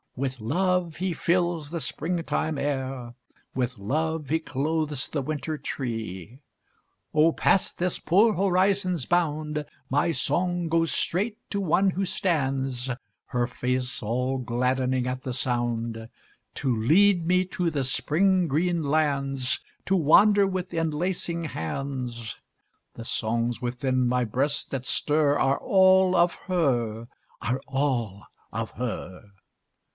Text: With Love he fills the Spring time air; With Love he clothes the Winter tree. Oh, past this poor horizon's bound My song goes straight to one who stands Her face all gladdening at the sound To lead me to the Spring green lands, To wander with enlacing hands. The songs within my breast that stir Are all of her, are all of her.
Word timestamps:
With 0.15 0.41
Love 0.41 0.95
he 0.97 1.13
fills 1.13 1.69
the 1.69 1.79
Spring 1.79 2.21
time 2.23 2.57
air; 2.57 3.13
With 3.55 3.77
Love 3.77 4.29
he 4.29 4.39
clothes 4.39 5.07
the 5.09 5.21
Winter 5.21 5.57
tree. 5.57 6.39
Oh, 7.13 7.31
past 7.31 7.77
this 7.77 7.97
poor 7.97 8.33
horizon's 8.33 9.05
bound 9.05 9.63
My 9.89 10.11
song 10.11 10.67
goes 10.69 10.91
straight 10.91 11.37
to 11.51 11.61
one 11.61 11.91
who 11.91 12.03
stands 12.03 12.89
Her 13.27 13.45
face 13.47 14.03
all 14.03 14.39
gladdening 14.39 15.07
at 15.07 15.21
the 15.21 15.33
sound 15.33 16.09
To 16.55 16.75
lead 16.75 17.25
me 17.25 17.45
to 17.45 17.69
the 17.69 17.83
Spring 17.83 18.47
green 18.47 18.83
lands, 18.83 19.59
To 19.85 19.95
wander 19.95 20.45
with 20.47 20.73
enlacing 20.73 21.45
hands. 21.45 22.37
The 22.95 23.05
songs 23.05 23.61
within 23.61 24.07
my 24.07 24.25
breast 24.25 24.71
that 24.71 24.85
stir 24.85 25.37
Are 25.37 25.59
all 25.59 26.15
of 26.15 26.35
her, 26.47 27.07
are 27.39 27.61
all 27.67 28.25
of 28.51 28.71
her. 28.71 29.29